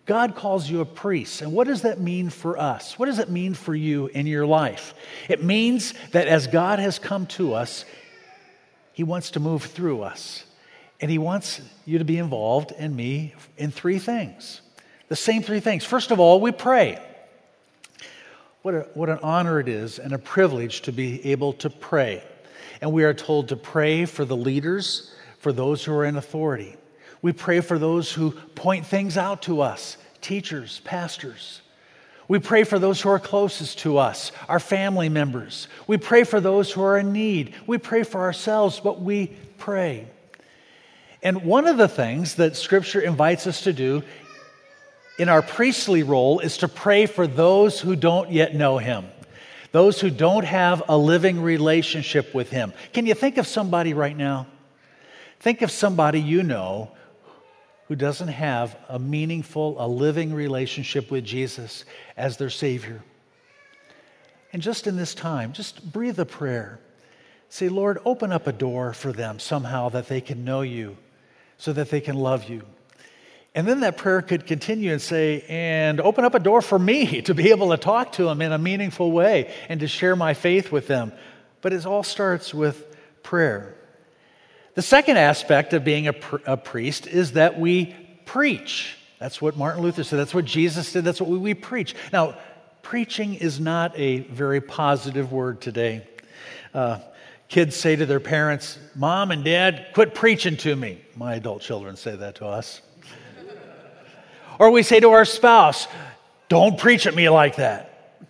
God 0.04 0.36
calls 0.36 0.70
you 0.70 0.80
a 0.80 0.84
priest. 0.84 1.42
And 1.42 1.52
what 1.52 1.66
does 1.66 1.82
that 1.82 2.00
mean 2.00 2.30
for 2.30 2.58
us? 2.58 2.98
What 2.98 3.06
does 3.06 3.18
it 3.18 3.28
mean 3.28 3.54
for 3.54 3.74
you 3.74 4.06
in 4.08 4.26
your 4.26 4.46
life? 4.46 4.94
It 5.28 5.42
means 5.42 5.94
that 6.12 6.28
as 6.28 6.46
God 6.46 6.78
has 6.78 6.98
come 6.98 7.26
to 7.28 7.54
us, 7.54 7.84
He 8.96 9.04
wants 9.04 9.32
to 9.32 9.40
move 9.40 9.62
through 9.62 10.00
us. 10.00 10.42
And 11.02 11.10
He 11.10 11.18
wants 11.18 11.60
you 11.84 11.98
to 11.98 12.04
be 12.06 12.16
involved 12.16 12.72
in 12.72 12.96
me 12.96 13.34
in 13.58 13.70
three 13.70 13.98
things. 13.98 14.62
The 15.08 15.16
same 15.16 15.42
three 15.42 15.60
things. 15.60 15.84
First 15.84 16.12
of 16.12 16.18
all, 16.18 16.40
we 16.40 16.50
pray. 16.50 16.98
What, 18.62 18.74
a, 18.74 18.88
what 18.94 19.10
an 19.10 19.18
honor 19.22 19.60
it 19.60 19.68
is 19.68 19.98
and 19.98 20.14
a 20.14 20.18
privilege 20.18 20.80
to 20.82 20.92
be 20.92 21.30
able 21.30 21.52
to 21.52 21.68
pray. 21.68 22.24
And 22.80 22.90
we 22.90 23.04
are 23.04 23.12
told 23.12 23.50
to 23.50 23.56
pray 23.56 24.06
for 24.06 24.24
the 24.24 24.34
leaders, 24.34 25.14
for 25.40 25.52
those 25.52 25.84
who 25.84 25.92
are 25.92 26.06
in 26.06 26.16
authority. 26.16 26.74
We 27.20 27.34
pray 27.34 27.60
for 27.60 27.78
those 27.78 28.10
who 28.10 28.30
point 28.30 28.86
things 28.86 29.18
out 29.18 29.42
to 29.42 29.60
us 29.60 29.98
teachers, 30.22 30.80
pastors. 30.84 31.60
We 32.28 32.38
pray 32.40 32.64
for 32.64 32.78
those 32.78 33.00
who 33.00 33.08
are 33.10 33.20
closest 33.20 33.78
to 33.80 33.98
us, 33.98 34.32
our 34.48 34.58
family 34.58 35.08
members. 35.08 35.68
We 35.86 35.96
pray 35.96 36.24
for 36.24 36.40
those 36.40 36.72
who 36.72 36.82
are 36.82 36.98
in 36.98 37.12
need. 37.12 37.54
We 37.66 37.78
pray 37.78 38.02
for 38.02 38.20
ourselves, 38.22 38.80
but 38.80 39.00
we 39.00 39.36
pray. 39.58 40.08
And 41.22 41.44
one 41.44 41.66
of 41.68 41.76
the 41.76 41.88
things 41.88 42.34
that 42.36 42.56
Scripture 42.56 43.00
invites 43.00 43.46
us 43.46 43.62
to 43.62 43.72
do 43.72 44.02
in 45.18 45.28
our 45.28 45.42
priestly 45.42 46.02
role 46.02 46.40
is 46.40 46.58
to 46.58 46.68
pray 46.68 47.06
for 47.06 47.26
those 47.26 47.80
who 47.80 47.96
don't 47.96 48.30
yet 48.30 48.54
know 48.54 48.78
Him, 48.78 49.06
those 49.72 50.00
who 50.00 50.10
don't 50.10 50.44
have 50.44 50.82
a 50.88 50.98
living 50.98 51.40
relationship 51.40 52.34
with 52.34 52.50
Him. 52.50 52.72
Can 52.92 53.06
you 53.06 53.14
think 53.14 53.38
of 53.38 53.46
somebody 53.46 53.94
right 53.94 54.16
now? 54.16 54.46
Think 55.40 55.62
of 55.62 55.70
somebody 55.70 56.20
you 56.20 56.42
know 56.42 56.90
who 57.88 57.96
doesn't 57.96 58.28
have 58.28 58.76
a 58.88 58.98
meaningful, 58.98 59.76
a 59.78 59.86
living 59.86 60.34
relationship 60.34 61.10
with 61.10 61.24
Jesus 61.24 61.84
as 62.16 62.36
their 62.36 62.50
Savior. 62.50 63.02
And 64.52 64.62
just 64.62 64.86
in 64.86 64.96
this 64.96 65.14
time, 65.14 65.52
just 65.52 65.92
breathe 65.92 66.18
a 66.18 66.24
prayer. 66.24 66.80
Say, 67.48 67.68
Lord, 67.68 67.98
open 68.04 68.32
up 68.32 68.46
a 68.46 68.52
door 68.52 68.92
for 68.92 69.12
them 69.12 69.38
somehow 69.38 69.88
that 69.90 70.08
they 70.08 70.20
can 70.20 70.44
know 70.44 70.62
you, 70.62 70.96
so 71.58 71.72
that 71.72 71.90
they 71.90 72.00
can 72.00 72.16
love 72.16 72.48
you. 72.48 72.62
And 73.54 73.66
then 73.66 73.80
that 73.80 73.96
prayer 73.96 74.20
could 74.20 74.46
continue 74.46 74.92
and 74.92 75.00
say, 75.00 75.44
and 75.48 76.00
open 76.00 76.24
up 76.24 76.34
a 76.34 76.38
door 76.38 76.60
for 76.60 76.78
me 76.78 77.22
to 77.22 77.34
be 77.34 77.50
able 77.50 77.70
to 77.70 77.76
talk 77.76 78.12
to 78.12 78.24
them 78.24 78.42
in 78.42 78.52
a 78.52 78.58
meaningful 78.58 79.12
way 79.12 79.54
and 79.68 79.80
to 79.80 79.88
share 79.88 80.16
my 80.16 80.34
faith 80.34 80.72
with 80.72 80.88
them. 80.88 81.12
But 81.62 81.72
it 81.72 81.86
all 81.86 82.02
starts 82.02 82.52
with 82.52 82.96
prayer. 83.22 83.74
The 84.76 84.82
second 84.82 85.16
aspect 85.16 85.72
of 85.72 85.84
being 85.84 86.06
a, 86.06 86.12
pr- 86.12 86.36
a 86.44 86.56
priest 86.58 87.06
is 87.06 87.32
that 87.32 87.58
we 87.58 87.96
preach. 88.26 88.94
That's 89.18 89.40
what 89.40 89.56
Martin 89.56 89.82
Luther 89.82 90.04
said. 90.04 90.18
That's 90.18 90.34
what 90.34 90.44
Jesus 90.44 90.92
did. 90.92 91.02
That's 91.02 91.18
what 91.18 91.30
we, 91.30 91.38
we 91.38 91.54
preach. 91.54 91.94
Now, 92.12 92.36
preaching 92.82 93.36
is 93.36 93.58
not 93.58 93.98
a 93.98 94.18
very 94.18 94.60
positive 94.60 95.32
word 95.32 95.62
today. 95.62 96.06
Uh, 96.74 96.98
kids 97.48 97.74
say 97.74 97.96
to 97.96 98.04
their 98.04 98.20
parents, 98.20 98.78
Mom 98.94 99.30
and 99.30 99.42
Dad, 99.42 99.86
quit 99.94 100.14
preaching 100.14 100.58
to 100.58 100.76
me. 100.76 101.00
My 101.16 101.36
adult 101.36 101.62
children 101.62 101.96
say 101.96 102.14
that 102.14 102.34
to 102.34 102.46
us. 102.46 102.82
or 104.58 104.70
we 104.70 104.82
say 104.82 105.00
to 105.00 105.08
our 105.08 105.24
spouse, 105.24 105.88
Don't 106.50 106.78
preach 106.78 107.06
at 107.06 107.14
me 107.14 107.30
like 107.30 107.56
that. 107.56 108.20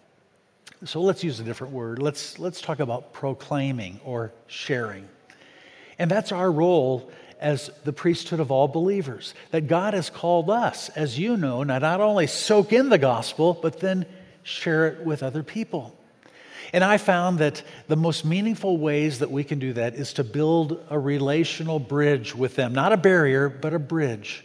So 0.85 1.01
let's 1.01 1.25
use 1.25 1.41
a 1.41 1.43
different 1.43 1.73
word. 1.73 2.01
Let's, 2.01 2.39
let's 2.39 2.61
talk 2.61 2.79
about 2.79 3.13
proclaiming 3.13 3.99
or 4.05 4.33
sharing. 4.47 5.09
And 5.99 6.11
that's 6.11 6.33
our 6.33 6.51
role 6.51 7.11
as 7.41 7.71
the 7.85 7.93
priesthood 7.93 8.41
of 8.41 8.51
all 8.51 8.69
believers. 8.69 9.35
That 9.51 9.67
God 9.67 9.95
has 9.95 10.11
called 10.11 10.51
us, 10.51 10.89
as 10.91 11.19
you 11.19 11.37
know, 11.37 11.63
not 11.63 11.83
only 12.01 12.27
soak 12.27 12.73
in 12.73 12.89
the 12.89 12.99
gospel, 12.99 13.55
but 13.55 13.81
then 13.81 14.07
share 14.43 14.87
it 14.89 15.05
with 15.05 15.23
other 15.23 15.43
people. 15.43 15.97
And 16.73 16.83
I 16.83 16.99
found 16.99 17.39
that 17.39 17.63
the 17.89 17.97
most 17.97 18.25
meaningful 18.25 18.77
ways 18.79 19.21
that 19.21 19.31
we 19.31 19.45
can 19.45 19.59
do 19.59 19.73
that 19.75 19.95
is 19.95 20.15
to 20.15 20.25
build 20.25 20.85
a 20.91 20.99
relational 20.99 21.79
bridge 21.79 22.35
with 22.35 22.57
them, 22.57 22.73
not 22.73 22.93
a 22.93 22.97
barrier, 22.97 23.49
but 23.49 23.73
a 23.73 23.79
bridge. 23.79 24.45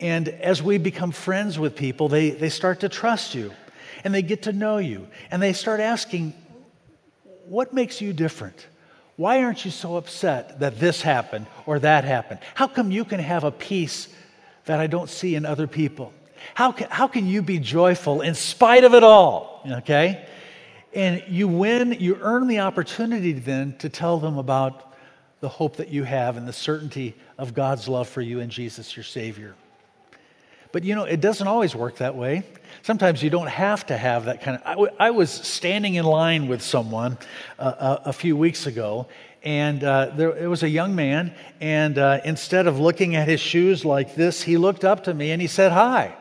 And 0.00 0.28
as 0.28 0.62
we 0.62 0.78
become 0.78 1.10
friends 1.10 1.58
with 1.58 1.76
people, 1.76 2.08
they, 2.08 2.30
they 2.30 2.48
start 2.48 2.80
to 2.80 2.88
trust 2.88 3.34
you 3.34 3.52
and 4.04 4.14
they 4.14 4.22
get 4.22 4.42
to 4.42 4.52
know 4.52 4.78
you 4.78 5.08
and 5.30 5.42
they 5.42 5.52
start 5.52 5.80
asking, 5.80 6.34
What 7.46 7.72
makes 7.72 8.00
you 8.00 8.12
different? 8.12 8.66
Why 9.18 9.42
aren't 9.42 9.64
you 9.64 9.72
so 9.72 9.96
upset 9.96 10.60
that 10.60 10.78
this 10.78 11.02
happened 11.02 11.48
or 11.66 11.80
that 11.80 12.04
happened? 12.04 12.38
How 12.54 12.68
come 12.68 12.92
you 12.92 13.04
can 13.04 13.18
have 13.18 13.42
a 13.42 13.50
peace 13.50 14.06
that 14.66 14.78
I 14.78 14.86
don't 14.86 15.10
see 15.10 15.34
in 15.34 15.44
other 15.44 15.66
people? 15.66 16.12
How 16.54 16.70
can, 16.70 16.86
how 16.88 17.08
can 17.08 17.26
you 17.26 17.42
be 17.42 17.58
joyful 17.58 18.20
in 18.20 18.36
spite 18.36 18.84
of 18.84 18.94
it 18.94 19.02
all? 19.02 19.60
Okay? 19.68 20.24
And 20.94 21.24
you 21.26 21.48
win, 21.48 21.96
you 21.98 22.16
earn 22.20 22.46
the 22.46 22.60
opportunity 22.60 23.32
then 23.32 23.76
to 23.78 23.88
tell 23.88 24.20
them 24.20 24.38
about 24.38 24.94
the 25.40 25.48
hope 25.48 25.78
that 25.78 25.88
you 25.88 26.04
have 26.04 26.36
and 26.36 26.46
the 26.46 26.52
certainty 26.52 27.16
of 27.38 27.54
God's 27.54 27.88
love 27.88 28.08
for 28.08 28.22
you 28.22 28.38
in 28.38 28.50
Jesus, 28.50 28.96
your 28.96 29.02
Savior. 29.02 29.56
But 30.72 30.84
you 30.84 30.94
know, 30.94 31.04
it 31.04 31.20
doesn't 31.20 31.46
always 31.46 31.74
work 31.74 31.96
that 31.96 32.14
way. 32.14 32.42
Sometimes 32.82 33.22
you 33.22 33.30
don't 33.30 33.48
have 33.48 33.86
to 33.86 33.96
have 33.96 34.26
that 34.26 34.42
kind 34.42 34.56
of. 34.56 34.62
I, 34.66 34.70
w- 34.72 34.92
I 34.98 35.10
was 35.10 35.30
standing 35.30 35.94
in 35.94 36.04
line 36.04 36.48
with 36.48 36.62
someone 36.62 37.18
uh, 37.58 37.98
a, 38.04 38.08
a, 38.10 38.12
few 38.12 38.36
weeks 38.36 38.66
ago, 38.66 39.08
and 39.42 39.82
uh, 39.82 40.12
there 40.14 40.36
it 40.36 40.46
was 40.46 40.62
a 40.62 40.68
young 40.68 40.94
man, 40.94 41.34
and 41.60 41.98
uh, 41.98 42.20
instead 42.24 42.66
of 42.66 42.78
looking 42.78 43.16
at 43.16 43.28
his 43.28 43.40
shoes 43.40 43.84
like 43.84 44.14
this, 44.14 44.42
he 44.42 44.56
looked 44.56 44.84
up 44.84 45.04
to 45.04 45.14
me 45.14 45.30
and 45.30 45.40
he 45.40 45.48
said, 45.48 45.72
Hi. 45.72 46.14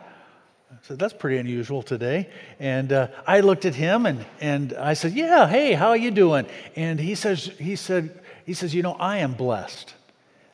I 0.72 0.76
said, 0.82 1.00
That's 1.00 1.14
pretty 1.14 1.38
unusual 1.38 1.84
today. 1.84 2.30
And 2.60 2.92
uh, 2.94 3.08
I 3.26 3.42
looked 3.42 3.66
at 3.66 3.76
him 3.76 4.06
and, 4.06 4.26
and 4.40 4.74
I 4.74 4.94
said, 4.94 5.14
Yeah, 5.14 5.48
hey, 5.48 5.74
how 5.74 5.90
are 5.90 5.98
you 5.98 6.12
doing? 6.12 6.46
And 6.76 7.00
he 7.00 7.16
says, 7.16 7.46
he 7.60 7.76
said, 7.76 8.22
he 8.46 8.54
says, 8.54 8.74
You 8.74 8.84
know, 8.84 8.94
I 8.94 9.18
am 9.18 9.34
blessed. 9.34 9.94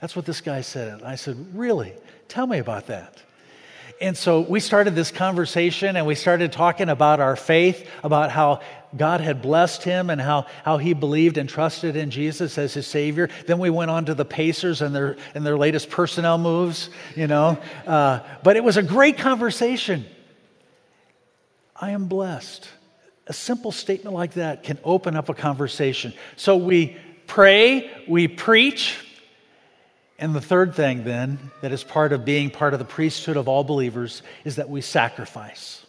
That's 0.02 0.16
what 0.16 0.26
this 0.26 0.42
guy 0.42 0.62
said. 0.62 1.04
I 1.04 1.16
said, 1.16 1.38
Really? 1.54 1.94
Tell 2.28 2.48
me 2.48 2.60
about 2.60 2.88
that. 2.88 3.22
And 4.02 4.18
so 4.18 4.42
we 4.42 4.60
started 4.60 4.96
this 4.96 5.12
conversation 5.12 5.96
and 5.96 6.06
we 6.06 6.16
started 6.16 6.52
talking 6.52 6.90
about 6.90 7.20
our 7.20 7.36
faith, 7.36 7.88
about 8.04 8.32
how 8.32 8.60
God 8.96 9.22
had 9.22 9.42
blessed 9.42 9.84
him 9.84 10.10
and 10.10 10.20
how, 10.20 10.46
how 10.64 10.78
he 10.78 10.94
believed 10.94 11.38
and 11.38 11.48
trusted 11.48 11.96
in 11.96 12.12
Jesus 12.12 12.58
as 12.58 12.74
his 12.74 12.86
Savior. 12.86 13.30
Then 13.48 13.60
we 13.60 13.70
went 13.70 13.92
on 13.92 14.06
to 14.06 14.14
the 14.14 14.26
Pacers 14.26 14.82
and 14.82 14.94
their, 14.94 15.18
and 15.34 15.46
their 15.46 15.58
latest 15.58 15.90
personnel 15.90 16.38
moves, 16.38 16.90
you 17.16 17.28
know. 17.28 17.58
Uh, 17.88 18.20
but 18.44 18.56
it 18.56 18.64
was 18.64 18.78
a 18.78 18.84
great 18.84 19.18
conversation. 19.18 20.06
I 21.76 21.92
am 21.92 22.08
blessed. 22.08 22.68
A 23.28 23.34
simple 23.34 23.72
statement 23.72 24.14
like 24.14 24.34
that 24.34 24.64
can 24.64 24.78
open 24.84 25.16
up 25.16 25.30
a 25.30 25.34
conversation. 25.34 26.14
So 26.36 26.58
we 26.58 26.98
pray, 27.26 27.90
we 28.08 28.28
preach, 28.28 28.98
and 30.20 30.36
the 30.36 30.42
third 30.42 30.76
thing, 30.76 31.04
then, 31.04 31.52
that 31.62 31.72
is 31.72 31.84
part 31.84 32.14
of 32.14 32.24
being 32.24 32.50
part 32.50 32.74
of 32.74 32.80
the 32.80 32.86
priesthood 32.86 33.38
of 33.38 33.48
all 33.48 33.64
believers 33.64 34.22
is 34.46 34.58
that 34.58 34.70
we 34.70 34.82
sacrifice. 34.82 35.86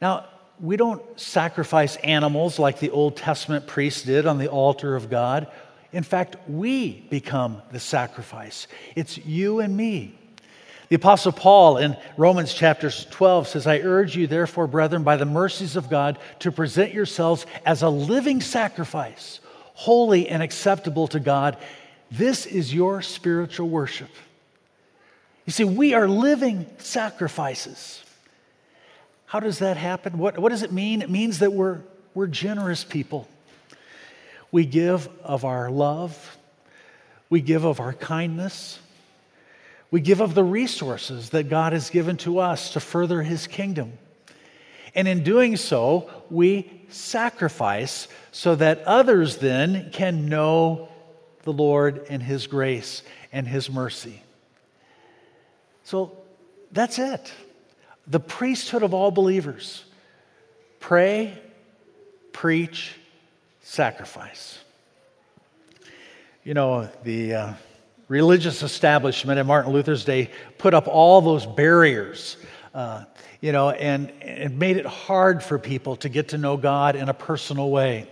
Now, 0.00 0.26
we 0.60 0.76
don't 0.76 1.02
sacrifice 1.20 1.96
animals 1.96 2.58
like 2.58 2.78
the 2.78 2.90
Old 2.90 3.16
Testament 3.16 3.66
priests 3.66 4.02
did 4.02 4.26
on 4.26 4.38
the 4.38 4.48
altar 4.48 4.96
of 4.96 5.10
God. 5.10 5.48
In 5.92 6.02
fact, 6.02 6.36
we 6.48 7.06
become 7.10 7.60
the 7.70 7.80
sacrifice. 7.80 8.66
It's 8.96 9.18
you 9.18 9.60
and 9.60 9.76
me. 9.76 10.18
The 10.88 10.96
Apostle 10.96 11.32
Paul 11.32 11.78
in 11.78 11.96
Romans 12.16 12.52
chapter 12.52 12.90
12 12.90 13.48
says, 13.48 13.66
I 13.66 13.78
urge 13.78 14.16
you, 14.16 14.26
therefore, 14.26 14.66
brethren, 14.66 15.04
by 15.04 15.16
the 15.16 15.24
mercies 15.24 15.76
of 15.76 15.88
God, 15.88 16.18
to 16.40 16.52
present 16.52 16.92
yourselves 16.92 17.46
as 17.64 17.82
a 17.82 17.88
living 17.88 18.40
sacrifice, 18.40 19.40
holy 19.74 20.28
and 20.28 20.42
acceptable 20.42 21.08
to 21.08 21.20
God 21.20 21.56
this 22.12 22.44
is 22.44 22.74
your 22.74 23.00
spiritual 23.00 23.70
worship. 23.70 24.10
You 25.46 25.52
see, 25.52 25.64
we 25.64 25.94
are 25.94 26.06
living 26.06 26.66
sacrifices. 26.76 28.04
How 29.24 29.40
does 29.40 29.60
that 29.60 29.78
happen? 29.78 30.18
What, 30.18 30.38
what 30.38 30.50
does 30.50 30.62
it 30.62 30.72
mean? 30.72 31.00
It 31.00 31.08
means 31.08 31.38
that 31.38 31.54
we're, 31.54 31.80
we're 32.12 32.26
generous 32.26 32.84
people. 32.84 33.26
We 34.50 34.66
give 34.66 35.08
of 35.24 35.46
our 35.46 35.70
love, 35.70 36.36
we 37.30 37.40
give 37.40 37.64
of 37.64 37.80
our 37.80 37.94
kindness, 37.94 38.78
we 39.90 40.02
give 40.02 40.20
of 40.20 40.34
the 40.34 40.44
resources 40.44 41.30
that 41.30 41.48
God 41.48 41.72
has 41.72 41.88
given 41.88 42.18
to 42.18 42.40
us 42.40 42.74
to 42.74 42.80
further 42.80 43.22
His 43.22 43.46
kingdom. 43.46 43.94
And 44.94 45.08
in 45.08 45.22
doing 45.22 45.56
so, 45.56 46.10
we 46.28 46.82
sacrifice 46.90 48.06
so 48.32 48.54
that 48.56 48.80
others 48.84 49.38
then 49.38 49.90
can 49.92 50.28
know 50.28 50.90
the 51.42 51.52
Lord 51.52 52.06
and 52.08 52.22
His 52.22 52.46
grace 52.46 53.02
and 53.32 53.46
His 53.46 53.70
mercy. 53.70 54.22
So 55.84 56.16
that's 56.70 56.98
it. 56.98 57.32
the 58.06 58.20
priesthood 58.20 58.82
of 58.82 58.94
all 58.94 59.10
believers 59.10 59.84
pray, 60.80 61.38
preach, 62.32 62.94
sacrifice. 63.60 64.58
You 66.44 66.54
know, 66.54 66.88
the 67.04 67.34
uh, 67.34 67.52
religious 68.08 68.62
establishment 68.64 69.38
in 69.38 69.46
Martin 69.46 69.72
Luther's 69.72 70.04
day 70.04 70.30
put 70.58 70.74
up 70.74 70.88
all 70.88 71.20
those 71.20 71.46
barriers, 71.46 72.36
uh, 72.74 73.04
you 73.40 73.52
know, 73.52 73.70
and, 73.70 74.10
and 74.22 74.58
made 74.58 74.76
it 74.76 74.86
hard 74.86 75.42
for 75.42 75.58
people 75.58 75.94
to 75.96 76.08
get 76.08 76.28
to 76.28 76.38
know 76.38 76.56
God 76.56 76.96
in 76.96 77.08
a 77.08 77.14
personal 77.14 77.70
way. 77.70 78.08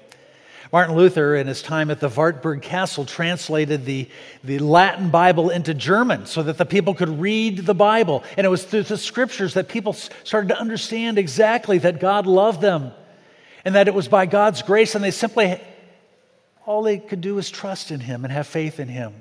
Martin 0.72 0.94
Luther, 0.94 1.34
in 1.34 1.48
his 1.48 1.62
time 1.62 1.90
at 1.90 1.98
the 1.98 2.08
Wartburg 2.08 2.62
Castle, 2.62 3.04
translated 3.04 3.84
the, 3.84 4.08
the 4.44 4.60
Latin 4.60 5.10
Bible 5.10 5.50
into 5.50 5.74
German 5.74 6.26
so 6.26 6.44
that 6.44 6.58
the 6.58 6.64
people 6.64 6.94
could 6.94 7.20
read 7.20 7.58
the 7.58 7.74
Bible. 7.74 8.22
And 8.36 8.44
it 8.44 8.50
was 8.50 8.64
through 8.64 8.84
the 8.84 8.96
scriptures 8.96 9.54
that 9.54 9.68
people 9.68 9.94
started 9.94 10.48
to 10.48 10.58
understand 10.58 11.18
exactly 11.18 11.78
that 11.78 11.98
God 11.98 12.26
loved 12.26 12.60
them 12.60 12.92
and 13.64 13.74
that 13.74 13.88
it 13.88 13.94
was 13.94 14.08
by 14.08 14.26
God's 14.26 14.62
grace, 14.62 14.94
and 14.94 15.04
they 15.04 15.10
simply, 15.10 15.60
all 16.64 16.82
they 16.82 16.98
could 16.98 17.20
do 17.20 17.34
was 17.34 17.50
trust 17.50 17.90
in 17.90 18.00
Him 18.00 18.24
and 18.24 18.32
have 18.32 18.46
faith 18.46 18.80
in 18.80 18.88
Him. 18.88 19.12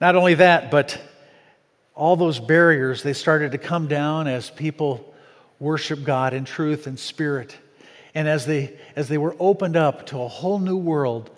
Not 0.00 0.14
only 0.14 0.34
that, 0.34 0.70
but 0.70 1.00
all 1.94 2.16
those 2.16 2.38
barriers, 2.38 3.02
they 3.02 3.12
started 3.12 3.52
to 3.52 3.58
come 3.58 3.88
down 3.88 4.28
as 4.28 4.48
people 4.48 5.12
worship 5.58 6.04
God 6.04 6.32
in 6.32 6.44
truth 6.44 6.86
and 6.86 6.98
spirit. 6.98 7.56
And 8.14 8.28
as 8.28 8.46
they, 8.46 8.78
as 8.96 9.08
they 9.08 9.18
were 9.18 9.36
opened 9.38 9.76
up 9.76 10.06
to 10.06 10.22
a 10.22 10.28
whole 10.28 10.58
new 10.58 10.76
world 10.76 11.30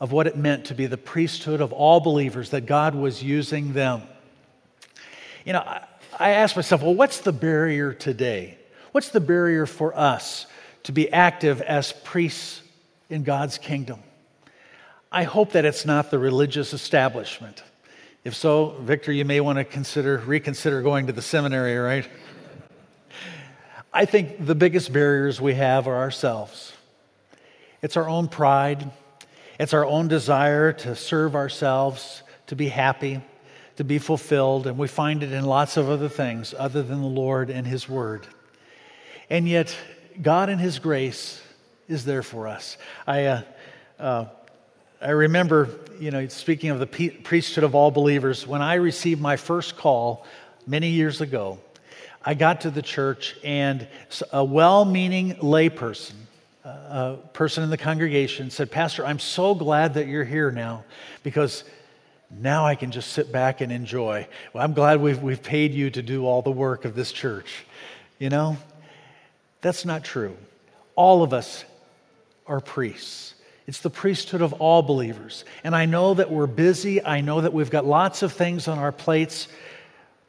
of 0.00 0.12
what 0.12 0.26
it 0.26 0.36
meant 0.36 0.66
to 0.66 0.74
be 0.74 0.86
the 0.86 0.96
priesthood 0.96 1.60
of 1.60 1.72
all 1.72 2.00
believers, 2.00 2.50
that 2.50 2.66
God 2.66 2.94
was 2.94 3.22
using 3.22 3.72
them. 3.72 4.02
You 5.44 5.54
know, 5.54 5.60
I, 5.60 5.86
I 6.18 6.30
asked 6.30 6.56
myself, 6.56 6.82
well, 6.82 6.94
what's 6.94 7.20
the 7.20 7.32
barrier 7.32 7.92
today? 7.92 8.58
What's 8.92 9.10
the 9.10 9.20
barrier 9.20 9.66
for 9.66 9.96
us 9.96 10.46
to 10.84 10.92
be 10.92 11.10
active 11.12 11.60
as 11.62 11.92
priests 11.92 12.62
in 13.08 13.22
God's 13.22 13.58
kingdom? 13.58 14.00
I 15.10 15.22
hope 15.22 15.52
that 15.52 15.64
it's 15.64 15.86
not 15.86 16.10
the 16.10 16.18
religious 16.18 16.72
establishment. 16.72 17.62
If 18.24 18.34
so, 18.34 18.76
Victor, 18.80 19.12
you 19.12 19.24
may 19.24 19.40
want 19.40 19.58
to 19.58 19.64
consider 19.64 20.18
reconsider 20.18 20.82
going 20.82 21.06
to 21.06 21.12
the 21.12 21.22
seminary, 21.22 21.76
right? 21.76 22.08
I 23.96 24.04
think 24.04 24.44
the 24.44 24.54
biggest 24.54 24.92
barriers 24.92 25.40
we 25.40 25.54
have 25.54 25.88
are 25.88 25.96
ourselves. 25.96 26.74
It's 27.80 27.96
our 27.96 28.06
own 28.06 28.28
pride, 28.28 28.90
it's 29.58 29.72
our 29.72 29.86
own 29.86 30.06
desire 30.06 30.74
to 30.74 30.94
serve 30.94 31.34
ourselves, 31.34 32.22
to 32.48 32.56
be 32.56 32.68
happy, 32.68 33.22
to 33.76 33.84
be 33.84 33.96
fulfilled, 33.96 34.66
and 34.66 34.76
we 34.76 34.86
find 34.86 35.22
it 35.22 35.32
in 35.32 35.46
lots 35.46 35.78
of 35.78 35.88
other 35.88 36.10
things 36.10 36.54
other 36.58 36.82
than 36.82 37.00
the 37.00 37.06
Lord 37.06 37.48
and 37.48 37.66
His 37.66 37.88
Word. 37.88 38.26
And 39.30 39.48
yet, 39.48 39.74
God 40.20 40.50
in 40.50 40.58
His 40.58 40.78
grace 40.78 41.40
is 41.88 42.04
there 42.04 42.22
for 42.22 42.48
us. 42.48 42.76
I, 43.06 43.24
uh, 43.24 43.42
uh, 43.98 44.24
I 45.00 45.10
remember, 45.12 45.70
you 45.98 46.10
know, 46.10 46.28
speaking 46.28 46.68
of 46.68 46.80
the 46.80 47.10
priesthood 47.24 47.64
of 47.64 47.74
all 47.74 47.90
believers, 47.90 48.46
when 48.46 48.60
I 48.60 48.74
received 48.74 49.22
my 49.22 49.38
first 49.38 49.78
call 49.78 50.26
many 50.66 50.90
years 50.90 51.22
ago, 51.22 51.60
I 52.28 52.34
got 52.34 52.62
to 52.62 52.72
the 52.72 52.82
church, 52.82 53.36
and 53.44 53.86
a 54.32 54.44
well 54.44 54.84
meaning 54.84 55.36
layperson, 55.36 56.14
uh, 56.64 56.68
a 56.68 57.28
person 57.32 57.62
in 57.62 57.70
the 57.70 57.78
congregation, 57.78 58.50
said, 58.50 58.68
Pastor, 58.68 59.06
I'm 59.06 59.20
so 59.20 59.54
glad 59.54 59.94
that 59.94 60.08
you're 60.08 60.24
here 60.24 60.50
now 60.50 60.82
because 61.22 61.62
now 62.28 62.66
I 62.66 62.74
can 62.74 62.90
just 62.90 63.12
sit 63.12 63.30
back 63.30 63.60
and 63.60 63.70
enjoy. 63.70 64.26
Well, 64.52 64.64
I'm 64.64 64.72
glad 64.72 65.00
we've, 65.00 65.22
we've 65.22 65.40
paid 65.40 65.72
you 65.72 65.88
to 65.90 66.02
do 66.02 66.26
all 66.26 66.42
the 66.42 66.50
work 66.50 66.84
of 66.84 66.96
this 66.96 67.12
church. 67.12 67.64
You 68.18 68.28
know, 68.28 68.56
that's 69.60 69.84
not 69.84 70.02
true. 70.02 70.36
All 70.96 71.22
of 71.22 71.32
us 71.32 71.64
are 72.48 72.60
priests. 72.60 73.34
It's 73.68 73.82
the 73.82 73.90
priesthood 73.90 74.42
of 74.42 74.52
all 74.54 74.82
believers. 74.82 75.44
And 75.62 75.76
I 75.76 75.86
know 75.86 76.14
that 76.14 76.32
we're 76.32 76.48
busy. 76.48 77.04
I 77.04 77.20
know 77.20 77.42
that 77.42 77.52
we've 77.52 77.70
got 77.70 77.86
lots 77.86 78.22
of 78.22 78.32
things 78.32 78.66
on 78.66 78.80
our 78.80 78.90
plates. 78.90 79.46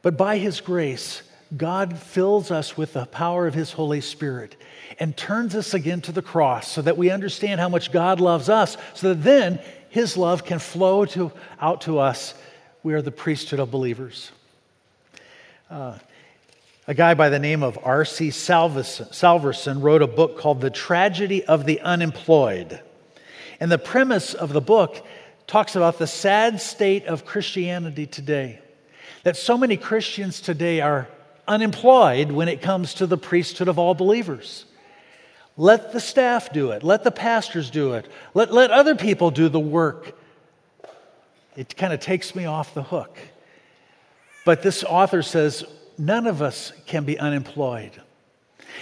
But 0.02 0.16
by 0.16 0.38
His 0.38 0.60
grace, 0.60 1.22
God 1.56 1.98
fills 1.98 2.50
us 2.50 2.76
with 2.76 2.92
the 2.92 3.06
power 3.06 3.46
of 3.46 3.54
His 3.54 3.72
Holy 3.72 4.00
Spirit 4.00 4.56
and 4.98 5.16
turns 5.16 5.54
us 5.54 5.72
again 5.72 6.00
to 6.02 6.12
the 6.12 6.22
cross 6.22 6.70
so 6.70 6.82
that 6.82 6.98
we 6.98 7.10
understand 7.10 7.60
how 7.60 7.68
much 7.68 7.90
God 7.90 8.20
loves 8.20 8.48
us, 8.48 8.76
so 8.94 9.14
that 9.14 9.22
then 9.22 9.60
His 9.88 10.16
love 10.16 10.44
can 10.44 10.58
flow 10.58 11.06
to, 11.06 11.32
out 11.60 11.82
to 11.82 11.98
us. 11.98 12.34
We 12.82 12.94
are 12.94 13.02
the 13.02 13.10
priesthood 13.10 13.60
of 13.60 13.70
believers. 13.70 14.30
Uh, 15.70 15.98
a 16.86 16.94
guy 16.94 17.14
by 17.14 17.28
the 17.28 17.38
name 17.38 17.62
of 17.62 17.78
R.C. 17.82 18.30
Salverson 18.30 19.80
wrote 19.80 20.02
a 20.02 20.06
book 20.06 20.38
called 20.38 20.60
The 20.60 20.70
Tragedy 20.70 21.44
of 21.44 21.66
the 21.66 21.80
Unemployed. 21.80 22.80
And 23.60 23.70
the 23.70 23.78
premise 23.78 24.34
of 24.34 24.52
the 24.52 24.60
book 24.60 25.04
talks 25.46 25.76
about 25.76 25.98
the 25.98 26.06
sad 26.06 26.60
state 26.60 27.06
of 27.06 27.24
Christianity 27.24 28.06
today. 28.06 28.60
That 29.22 29.36
so 29.36 29.58
many 29.58 29.76
Christians 29.76 30.40
today 30.40 30.80
are 30.80 31.08
unemployed 31.48 32.30
when 32.30 32.48
it 32.48 32.62
comes 32.62 32.94
to 32.94 33.06
the 33.06 33.18
priesthood 33.18 33.68
of 33.68 33.78
all 33.78 33.94
believers. 33.94 34.64
Let 35.56 35.92
the 35.92 36.00
staff 36.00 36.52
do 36.52 36.70
it. 36.70 36.84
Let 36.84 37.02
the 37.02 37.10
pastors 37.10 37.70
do 37.70 37.94
it. 37.94 38.08
Let, 38.34 38.52
let 38.52 38.70
other 38.70 38.94
people 38.94 39.32
do 39.32 39.48
the 39.48 39.58
work. 39.58 40.16
It 41.56 41.76
kind 41.76 41.92
of 41.92 41.98
takes 41.98 42.36
me 42.36 42.44
off 42.44 42.74
the 42.74 42.84
hook. 42.84 43.18
But 44.44 44.62
this 44.62 44.84
author 44.84 45.22
says 45.22 45.64
none 45.98 46.28
of 46.28 46.40
us 46.40 46.72
can 46.86 47.04
be 47.04 47.18
unemployed. 47.18 48.00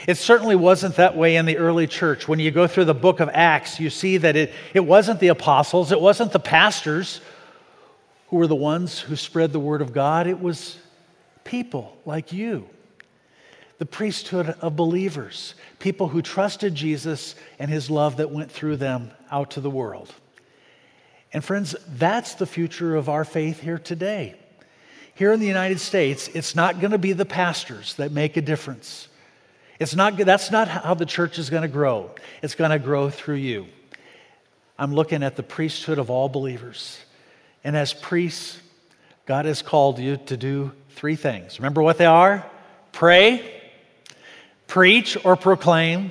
It 0.07 0.17
certainly 0.17 0.57
wasn't 0.57 0.97
that 0.97 1.17
way 1.17 1.37
in 1.37 1.47
the 1.47 1.57
early 1.57 1.87
church. 1.87 2.29
When 2.29 2.39
you 2.39 2.51
go 2.51 2.67
through 2.67 2.85
the 2.85 2.95
book 2.95 3.21
of 3.21 3.31
Acts, 3.33 3.81
you 3.81 3.89
see 3.89 4.19
that 4.19 4.37
it, 4.37 4.53
it 4.75 4.81
wasn't 4.81 5.21
the 5.21 5.29
apostles, 5.29 5.93
it 5.93 6.01
wasn't 6.01 6.33
the 6.33 6.41
pastors 6.41 7.23
who 8.29 8.37
were 8.37 8.47
the 8.47 8.55
ones 8.55 9.01
who 9.01 9.17
spread 9.17 9.53
the 9.53 9.61
word 9.61 9.81
of 9.81 9.93
God, 9.93 10.27
it 10.27 10.41
was 10.41 10.77
people 11.47 11.97
like 12.05 12.33
you, 12.33 12.69
the 13.79 13.87
priesthood 13.87 14.55
of 14.61 14.77
believers, 14.77 15.55
people 15.79 16.09
who 16.09 16.21
trusted 16.23 16.75
Jesus 16.75 17.35
and 17.59 17.71
his 17.71 17.91
love 17.91 18.19
that 18.19 18.31
went 18.31 18.51
through 18.51 18.77
them 18.77 19.11
out 19.31 19.53
to 19.53 19.61
the 19.61 19.71
world. 19.71 20.13
And 21.33 21.45
friends, 21.45 21.75
that's 21.89 22.35
the 22.35 22.47
future 22.47 22.97
of 22.97 23.09
our 23.09 23.25
faith 23.25 23.61
here 23.61 23.79
today. 23.79 24.35
Here 25.15 25.33
in 25.33 25.41
the 25.41 25.47
United 25.47 25.81
States, 25.81 26.29
it's 26.29 26.55
not 26.55 26.81
going 26.81 26.91
to 26.91 26.99
be 26.99 27.13
the 27.13 27.25
pastors 27.25 27.95
that 27.95 28.13
make 28.13 28.37
a 28.37 28.43
difference. 28.43 29.09
It's 29.79 29.95
not, 29.95 30.17
that's 30.17 30.51
not 30.51 30.69
how 30.69 30.95
the 30.95 31.07
church 31.07 31.39
is 31.39 31.51
going 31.51 31.63
to 31.63 31.69
grow. 31.69 32.11
It's 32.43 32.55
going 32.55 32.71
to 32.71 32.79
grow 32.79 33.11
through 33.11 33.37
you. 33.37 33.67
I'm 34.79 34.95
looking 34.95 35.23
at 35.23 35.37
the 35.37 35.43
priesthood 35.43 35.99
of 35.99 36.11
all 36.11 36.29
believers. 36.29 36.99
And 37.65 37.77
as 37.77 37.93
priests, 37.95 38.61
God 39.27 39.45
has 39.45 39.63
called 39.63 39.99
you 39.99 40.19
to 40.27 40.37
do 40.37 40.73
three 40.97 41.15
things. 41.15 41.61
Remember 41.61 41.83
what 41.83 41.99
they 41.99 42.07
are? 42.07 42.45
Pray, 42.91 43.63
preach 44.67 45.17
or 45.25 45.37
proclaim, 45.37 46.11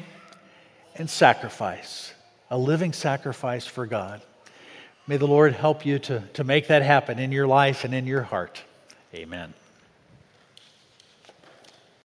and 0.96 1.10
sacrifice. 1.10 2.14
A 2.50 2.58
living 2.58 2.94
sacrifice 2.94 3.66
for 3.66 3.86
God. 3.86 4.22
May 5.08 5.18
the 5.18 5.28
Lord 5.28 5.54
help 5.54 5.86
you 5.86 6.00
to, 6.00 6.24
to 6.34 6.44
make 6.44 6.68
that 6.68 6.84
happen 6.84 7.20
in 7.20 7.32
your 7.32 7.48
life 7.48 7.84
and 7.84 7.94
in 7.94 8.08
your 8.08 8.22
heart. 8.22 8.62
Amen. 9.14 9.54